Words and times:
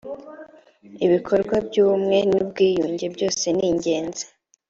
ibikorwa 1.05 1.55
byubumwe 1.67 2.17
nubwiyunge 2.29 3.05
byose 3.15 3.45
ningenzi. 3.57 4.25